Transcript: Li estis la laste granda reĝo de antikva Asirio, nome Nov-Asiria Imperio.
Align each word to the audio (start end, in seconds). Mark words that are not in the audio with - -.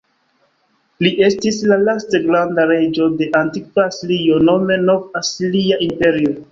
Li 1.05 1.11
estis 1.27 1.59
la 1.73 1.77
laste 1.83 2.23
granda 2.25 2.67
reĝo 2.73 3.11
de 3.21 3.31
antikva 3.43 3.87
Asirio, 3.93 4.43
nome 4.51 4.83
Nov-Asiria 4.91 5.85
Imperio. 5.93 6.39